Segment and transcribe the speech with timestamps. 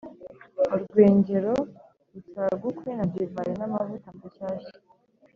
[0.75, 1.53] urwengero
[2.13, 4.75] rusagukwe na divayi n’amavuta mashyashya.